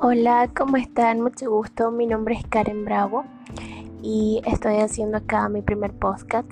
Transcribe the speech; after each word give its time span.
Hola, 0.00 0.50
¿cómo 0.56 0.76
están? 0.76 1.20
Mucho 1.20 1.50
gusto. 1.50 1.90
Mi 1.90 2.06
nombre 2.06 2.36
es 2.36 2.46
Karen 2.46 2.84
Bravo 2.84 3.24
y 4.02 4.40
estoy 4.46 4.76
haciendo 4.76 5.18
acá 5.18 5.48
mi 5.48 5.60
primer 5.60 5.92
podcast. 5.92 6.50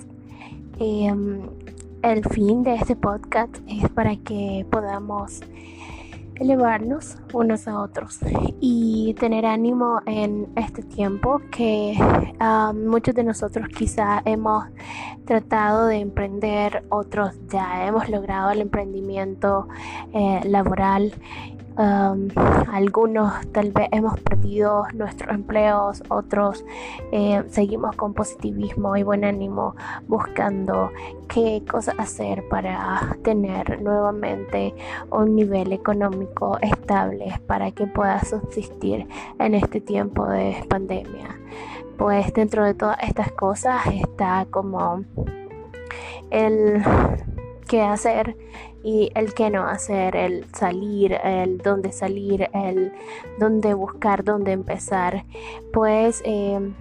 Em, 0.79 1.41
el 2.01 2.23
fin 2.25 2.63
de 2.63 2.75
este 2.75 2.95
podcast 2.95 3.55
es 3.67 3.89
para 3.89 4.15
que 4.17 4.65
podamos 4.69 5.41
elevarnos 6.39 7.17
unos 7.33 7.67
a 7.67 7.79
otros 7.79 8.19
y 8.59 9.15
tener 9.19 9.45
ánimo 9.45 10.01
en 10.05 10.47
este 10.55 10.83
tiempo 10.83 11.41
que 11.51 11.95
ah, 12.39 12.73
muchos 12.75 13.15
de 13.15 13.23
nosotros 13.23 13.67
quizá 13.69 14.21
hemos 14.25 14.65
tratado 15.25 15.87
de 15.87 15.97
emprender, 15.97 16.83
otros 16.89 17.35
ya 17.49 17.85
hemos 17.87 18.09
logrado 18.09 18.51
el 18.51 18.61
emprendimiento 18.61 19.67
eh, 20.13 20.41
laboral 20.45 21.13
algunos 21.77 23.33
tal 23.51 23.71
vez 23.71 23.87
hemos 23.91 24.19
perdido 24.21 24.85
nuestros 24.93 25.33
empleos, 25.33 26.03
otros 26.09 26.65
eh, 27.11 27.43
seguimos 27.49 27.95
con 27.95 28.13
positivismo 28.13 28.97
y 28.97 29.03
buen 29.03 29.23
ánimo 29.23 29.75
buscando 30.07 30.91
qué 31.27 31.63
cosas 31.69 31.95
hacer 31.99 32.47
para 32.49 33.15
tener 33.23 33.81
nuevamente 33.81 34.73
un 35.11 35.35
nivel 35.35 35.71
económico 35.71 36.57
estable 36.61 37.39
para 37.45 37.71
que 37.71 37.85
pueda 37.85 38.23
subsistir 38.23 39.07
en 39.39 39.53
este 39.53 39.79
tiempo 39.79 40.25
de 40.25 40.65
pandemia. 40.67 41.39
Pues 41.97 42.33
dentro 42.33 42.65
de 42.65 42.73
todas 42.73 42.97
estas 43.03 43.31
cosas 43.31 43.81
está 43.87 44.47
como 44.49 45.03
el 46.31 46.83
qué 47.67 47.81
hacer 47.81 48.35
y 48.87 49.11
el 49.15 49.33
qué 49.33 49.49
no 49.49 49.67
hacer, 49.67 50.15
el 50.15 50.45
salir, 50.53 51.11
el 51.21 51.57
dónde 51.57 51.91
salir, 51.91 52.49
el 52.53 52.93
dónde 53.37 53.73
buscar, 53.73 54.23
dónde 54.23 54.53
empezar. 54.53 55.25
Pues 55.73 56.21
em, 56.23 56.73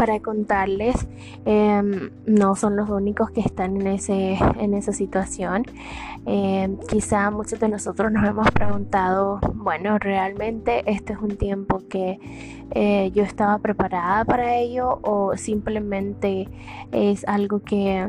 para 0.00 0.18
contarles, 0.20 1.06
em, 1.44 2.08
no 2.24 2.56
son 2.56 2.74
los 2.74 2.88
únicos 2.88 3.30
que 3.32 3.42
están 3.42 3.76
en, 3.78 3.86
ese, 3.86 4.38
en 4.58 4.72
esa 4.72 4.94
situación. 4.94 5.64
Em, 6.24 6.78
quizá 6.88 7.30
muchos 7.30 7.60
de 7.60 7.68
nosotros 7.68 8.10
nos 8.10 8.26
hemos 8.26 8.50
preguntado, 8.50 9.40
bueno, 9.56 9.98
realmente 9.98 10.84
este 10.86 11.12
es 11.12 11.18
un 11.18 11.36
tiempo 11.36 11.82
que 11.90 12.18
eh, 12.70 13.10
yo 13.14 13.24
estaba 13.24 13.58
preparada 13.58 14.24
para 14.24 14.56
ello 14.56 15.00
o 15.02 15.36
simplemente 15.36 16.48
es 16.92 17.28
algo 17.28 17.60
que 17.60 18.08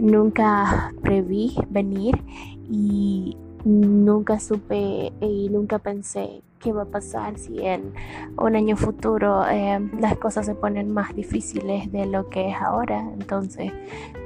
nunca 0.00 0.94
preví 1.02 1.54
venir 1.68 2.24
y 2.70 3.36
nunca 3.66 4.40
supe 4.40 5.12
y 5.20 5.50
nunca 5.50 5.78
pensé 5.78 6.42
qué 6.58 6.72
va 6.72 6.82
a 6.82 6.86
pasar 6.86 7.38
si 7.38 7.66
en 7.66 7.94
un 8.36 8.56
año 8.56 8.76
futuro 8.76 9.44
eh, 9.48 9.78
las 9.98 10.16
cosas 10.18 10.46
se 10.46 10.54
ponen 10.54 10.92
más 10.92 11.14
difíciles 11.14 11.90
de 11.92 12.06
lo 12.06 12.28
que 12.28 12.50
es 12.50 12.56
ahora. 12.56 13.00
Entonces, 13.18 13.72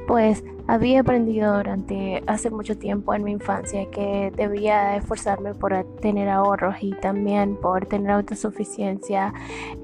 pues 0.06 0.44
había 0.66 1.00
aprendido 1.00 1.56
durante 1.56 2.22
hace 2.26 2.50
mucho 2.50 2.76
tiempo 2.78 3.14
en 3.14 3.24
mi 3.24 3.32
infancia 3.32 3.90
que 3.90 4.32
debía 4.36 4.96
esforzarme 4.96 5.54
por 5.54 5.84
tener 6.00 6.28
ahorros 6.28 6.76
y 6.80 6.92
también 6.92 7.56
por 7.56 7.86
tener 7.86 8.10
autosuficiencia. 8.12 9.32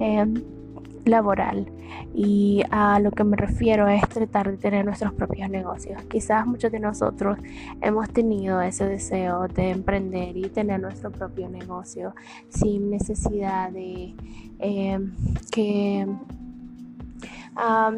Eh, 0.00 0.26
laboral 1.08 1.70
y 2.14 2.62
a 2.70 3.00
lo 3.00 3.10
que 3.10 3.24
me 3.24 3.36
refiero 3.36 3.88
es 3.88 4.06
tratar 4.08 4.50
de 4.50 4.56
tener 4.56 4.84
nuestros 4.84 5.12
propios 5.12 5.50
negocios. 5.50 6.02
Quizás 6.04 6.46
muchos 6.46 6.70
de 6.72 6.80
nosotros 6.80 7.38
hemos 7.80 8.08
tenido 8.10 8.60
ese 8.60 8.84
deseo 8.86 9.48
de 9.48 9.70
emprender 9.70 10.36
y 10.36 10.48
tener 10.48 10.80
nuestro 10.80 11.10
propio 11.10 11.48
negocio 11.48 12.14
sin 12.48 12.90
necesidad 12.90 13.70
de 13.70 14.14
eh, 14.58 14.98
que 15.50 16.06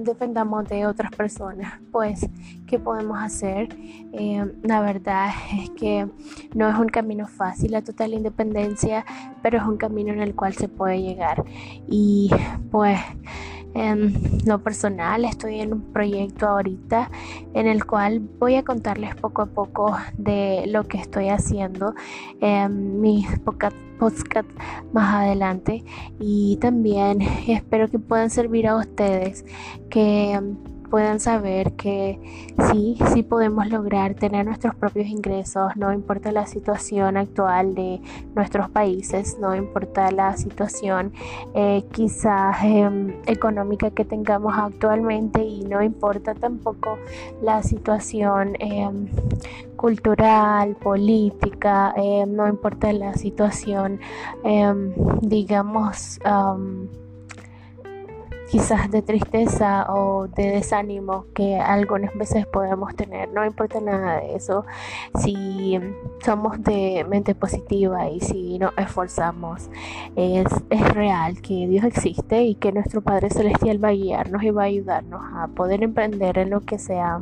dependamos 0.03 0.69
de 0.69 0.87
otras 0.87 1.11
personas. 1.13 1.81
Pues, 1.93 2.29
¿qué 2.67 2.79
podemos 2.79 3.19
hacer? 3.19 3.69
Em, 4.13 4.53
la 4.63 4.81
verdad 4.81 5.31
es 5.63 5.71
que 5.71 6.09
no 6.55 6.69
es 6.69 6.79
un 6.79 6.89
camino 6.89 7.27
fácil 7.27 7.73
la 7.73 7.83
total 7.83 8.15
independencia, 8.15 9.05
pero 9.43 9.59
es 9.59 9.65
un 9.65 9.77
camino 9.77 10.13
en 10.13 10.21
el 10.21 10.35
cual 10.35 10.55
se 10.55 10.69
puede 10.69 11.03
llegar. 11.03 11.45
Y 11.89 12.31
pues 12.71 12.99
en 13.75 14.15
lo 14.47 14.63
personal 14.63 15.25
estoy 15.25 15.61
en 15.61 15.73
un 15.75 15.93
proyecto 15.93 16.49
ahorita 16.49 17.11
en 17.55 17.67
el 17.67 17.85
cual 17.85 18.21
voy 18.39 18.57
a 18.57 18.65
contarles 18.65 19.15
poco 19.15 19.43
a 19.43 19.47
poco 19.47 19.97
de 20.17 20.65
lo 20.67 20.85
que 20.85 20.99
estoy 20.99 21.29
haciendo 21.29 21.95
en 22.41 23.01
mis 23.01 23.27
podcast 23.39 23.77
más 24.93 25.15
adelante. 25.15 25.85
Y 26.19 26.57
también 26.57 27.21
espero 27.49 27.89
que 27.89 27.99
puedan 27.99 28.31
servir 28.31 28.67
a 28.67 28.77
ustedes 28.77 29.45
que 29.91 30.41
puedan 30.91 31.21
saber 31.21 31.73
que 31.73 32.19
sí, 32.71 32.99
sí 33.15 33.23
podemos 33.23 33.69
lograr 33.69 34.15
tener 34.15 34.45
nuestros 34.45 34.75
propios 34.75 35.07
ingresos, 35.07 35.77
no 35.77 35.93
importa 35.93 36.33
la 36.33 36.47
situación 36.47 37.17
actual 37.17 37.75
de 37.75 38.01
nuestros 38.35 38.69
países, 38.71 39.39
no 39.41 39.55
importa 39.55 40.11
la 40.11 40.37
situación 40.37 41.13
eh, 41.55 41.85
quizás 41.93 42.57
em, 42.65 43.15
económica 43.27 43.91
que 43.91 44.05
tengamos 44.05 44.55
actualmente 44.57 45.43
y 45.45 45.63
no 45.63 45.83
importa 45.83 46.35
tampoco 46.35 46.99
la 47.41 47.63
situación 47.63 48.57
em, 48.59 49.09
cultural, 49.77 50.75
política, 50.77 51.95
em, 51.97 52.35
no 52.35 52.49
importa 52.49 52.93
la 52.93 53.15
situación, 53.15 54.01
digamos, 55.23 56.19
quizás 58.51 58.91
de 58.91 59.03
tristeza 59.03 59.87
o 59.93 60.27
de 60.27 60.51
desánimo 60.51 61.27
que 61.35 61.57
algunas 61.57 62.15
veces 62.15 62.47
podemos 62.47 62.95
tener. 62.97 63.29
No 63.33 63.45
importa 63.45 63.81
nada 63.81 64.21
de 64.21 64.35
eso 64.35 64.65
si 65.21 65.79
somos 66.25 66.63
de 66.63 67.07
mente 67.09 67.35
positiva 67.35 68.09
y 68.09 68.21
si 68.21 68.59
nos 68.59 68.77
esforzamos. 68.77 69.71
Es, 70.17 70.47
es 70.71 70.95
real 70.95 71.41
que 71.41 71.69
Dios 71.69 71.85
existe 71.85 72.43
y 72.43 72.57
que 72.57 72.73
nuestro 72.73 73.03
Padre 73.03 73.31
Celestial 73.31 73.83
va 73.83 73.89
a 73.89 73.93
guiarnos 73.93 74.43
y 74.43 74.51
va 74.51 74.63
a 74.63 74.67
ayudarnos 74.67 75.23
a 75.35 75.47
poder 75.49 75.83
emprender 75.83 76.39
en 76.39 76.51
lo 76.51 76.61
que 76.61 76.79
sea. 76.79 77.21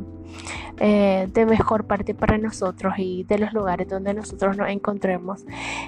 Eh, 0.81 1.29
de 1.33 1.47
mejor 1.47 1.85
parte 1.85 2.15
para 2.15 2.39
nosotros 2.39 2.95
y 2.99 3.25
de 3.25 3.39
los 3.39 3.53
lugares 3.53 3.89
donde 3.89 4.15
nosotros 4.15 4.57
nos 4.57 4.69
encontremos. 4.69 5.45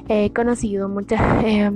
He 0.08 0.32
conocido 0.32 0.88
muchas 0.88 1.20
eh, 1.44 1.70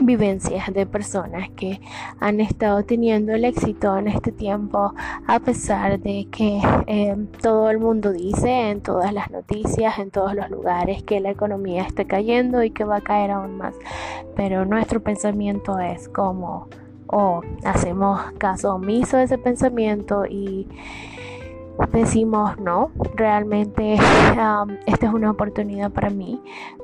vivencias 0.00 0.72
de 0.72 0.86
personas 0.86 1.50
que 1.50 1.80
han 2.20 2.40
estado 2.40 2.84
teniendo 2.84 3.32
el 3.32 3.44
éxito 3.44 3.96
en 3.96 4.08
este 4.08 4.32
tiempo 4.32 4.94
a 5.26 5.40
pesar 5.40 6.00
de 6.00 6.26
que 6.30 6.60
em, 6.86 7.26
todo 7.26 7.70
el 7.70 7.78
mundo 7.78 8.12
dice 8.12 8.70
en 8.70 8.80
todas 8.80 9.12
las 9.12 9.30
noticias, 9.30 9.98
en 9.98 10.10
todos 10.10 10.34
los 10.34 10.50
lugares 10.50 11.02
que 11.02 11.20
la 11.20 11.30
economía 11.30 11.82
está 11.82 12.04
cayendo 12.04 12.62
y 12.62 12.70
que 12.70 12.84
va 12.84 12.96
a 12.96 13.00
caer 13.00 13.30
aún 13.30 13.56
más. 13.56 13.74
Pero 14.36 14.64
nuestro 14.64 15.02
pensamiento 15.02 15.78
es 15.78 16.08
como, 16.08 16.68
o 17.06 17.42
hacemos 17.64 18.20
caso 18.38 18.74
omiso 18.74 19.16
de 19.16 19.24
ese 19.24 19.38
pensamiento 19.38 20.26
y 20.26 20.68
decimos 21.92 22.58
no, 22.58 22.90
realmente 23.14 23.94
esta 23.94 25.06
es 25.06 25.12
una 25.12 25.30
oportunidad 25.30 25.90
para 25.90 26.10
mí 26.10 26.40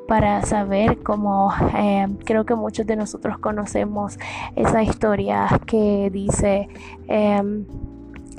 para 0.08 0.42
saber 0.42 1.02
cómo 1.02 1.52
eh, 1.76 2.08
creo 2.24 2.44
que 2.44 2.54
muchos 2.56 2.86
de 2.86 2.96
nosotros 2.96 3.38
conocemos 3.38 4.18
esa 4.56 4.82
historia 4.82 5.46
que 5.66 6.10
dice 6.12 6.68
em, 7.06 7.64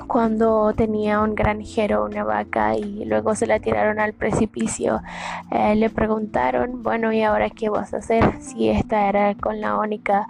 cuando 0.06 0.72
tenía 0.74 1.20
un 1.20 1.34
granjero 1.34 2.04
una 2.04 2.24
vaca 2.24 2.76
y 2.76 3.04
luego 3.04 3.34
se 3.34 3.46
la 3.46 3.60
tiraron 3.60 4.00
al 4.00 4.12
precipicio. 4.12 5.02
Eh, 5.50 5.74
le 5.74 5.90
preguntaron, 5.90 6.82
bueno, 6.82 7.12
¿y 7.12 7.22
ahora 7.22 7.50
qué 7.50 7.68
vas 7.68 7.94
a 7.94 7.98
hacer 7.98 8.40
si 8.40 8.68
esta 8.68 9.08
era 9.08 9.34
con 9.34 9.60
la 9.60 9.76
única 9.76 10.26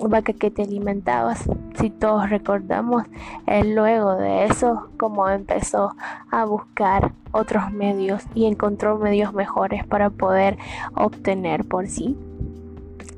vaca 0.00 0.32
que 0.32 0.50
te 0.50 0.62
alimentabas? 0.62 1.48
Si 1.78 1.90
todos 1.90 2.30
recordamos, 2.30 3.04
luego 3.64 4.16
de 4.16 4.44
eso, 4.44 4.88
como 4.98 5.28
empezó 5.28 5.94
a 6.30 6.44
buscar 6.44 7.12
otros 7.32 7.70
medios 7.72 8.24
y 8.34 8.46
encontró 8.46 8.98
medios 8.98 9.32
mejores 9.32 9.86
para 9.86 10.10
poder 10.10 10.58
obtener 10.94 11.64
por 11.66 11.86
sí 11.86 12.16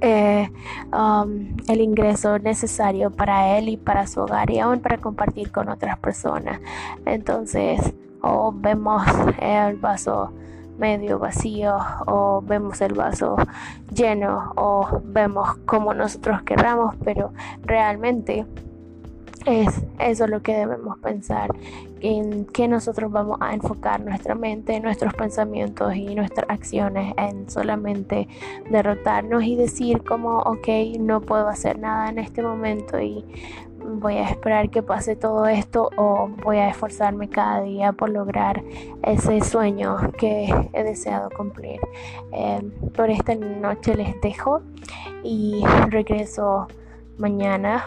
eh, 0.02 0.50
um, 0.92 1.54
el 1.68 1.80
ingreso 1.80 2.38
necesario 2.40 3.10
para 3.10 3.56
él 3.56 3.68
y 3.68 3.76
para 3.76 4.06
su 4.06 4.20
hogar 4.20 4.50
y 4.50 4.58
aún 4.58 4.80
para 4.80 4.98
compartir 4.98 5.52
con 5.52 5.68
otras 5.68 5.96
personas. 5.98 6.60
Entonces, 7.06 7.94
o 8.20 8.52
vemos 8.52 9.02
el 9.40 9.76
vaso 9.76 10.32
medio 10.78 11.18
vacío 11.18 11.76
o 12.06 12.42
vemos 12.42 12.80
el 12.80 12.94
vaso 12.94 13.36
lleno 13.94 14.52
o 14.56 15.00
vemos 15.04 15.56
como 15.66 15.94
nosotros 15.94 16.42
querramos, 16.42 16.96
pero 17.04 17.32
realmente 17.62 18.44
es 19.46 19.82
eso 19.98 20.26
lo 20.26 20.42
que 20.42 20.54
debemos 20.54 20.98
pensar, 20.98 21.50
en 22.00 22.44
que 22.46 22.68
nosotros 22.68 23.10
vamos 23.10 23.38
a 23.40 23.54
enfocar 23.54 24.00
nuestra 24.00 24.34
mente, 24.34 24.78
nuestros 24.80 25.14
pensamientos 25.14 25.94
y 25.94 26.14
nuestras 26.14 26.48
acciones 26.50 27.14
en 27.16 27.48
solamente 27.48 28.28
derrotarnos 28.70 29.44
y 29.44 29.56
decir 29.56 30.02
como, 30.02 30.38
ok, 30.38 30.68
no 30.98 31.20
puedo 31.20 31.48
hacer 31.48 31.78
nada 31.78 32.08
en 32.08 32.18
este 32.18 32.42
momento 32.42 33.00
y 33.00 33.24
voy 33.84 34.14
a 34.14 34.28
esperar 34.28 34.70
que 34.70 34.82
pase 34.82 35.16
todo 35.16 35.46
esto 35.46 35.90
o 35.96 36.28
voy 36.42 36.58
a 36.58 36.68
esforzarme 36.68 37.28
cada 37.28 37.62
día 37.62 37.92
por 37.92 38.10
lograr 38.10 38.62
ese 39.02 39.40
sueño 39.40 39.96
que 40.18 40.52
he 40.72 40.82
deseado 40.82 41.30
cumplir. 41.30 41.80
Em, 42.32 42.70
por 42.94 43.10
esta 43.10 43.34
noche 43.34 43.94
les 43.94 44.20
dejo 44.20 44.62
y 45.24 45.64
regreso 45.88 46.68
mañana 47.18 47.84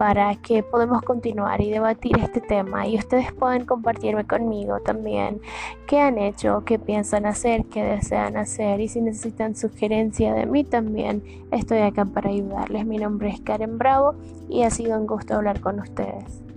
para 0.00 0.34
que 0.36 0.62
podamos 0.62 1.02
continuar 1.02 1.60
y 1.60 1.68
debatir 1.68 2.18
este 2.20 2.40
tema 2.40 2.86
y 2.86 2.96
ustedes 2.96 3.34
pueden 3.34 3.66
compartirme 3.66 4.26
conmigo 4.26 4.80
también 4.80 5.42
qué 5.86 6.00
han 6.00 6.16
hecho, 6.16 6.62
qué 6.64 6.78
piensan 6.78 7.26
hacer, 7.26 7.66
qué 7.66 7.84
desean 7.84 8.38
hacer 8.38 8.80
y 8.80 8.88
si 8.88 9.02
necesitan 9.02 9.54
sugerencia 9.54 10.32
de 10.32 10.46
mí 10.46 10.64
también 10.64 11.22
estoy 11.50 11.80
acá 11.80 12.06
para 12.06 12.30
ayudarles. 12.30 12.86
Mi 12.86 12.96
nombre 12.96 13.28
es 13.28 13.42
Karen 13.42 13.76
Bravo 13.76 14.14
y 14.48 14.62
ha 14.62 14.70
sido 14.70 14.98
un 14.98 15.06
gusto 15.06 15.34
hablar 15.34 15.60
con 15.60 15.78
ustedes. 15.78 16.49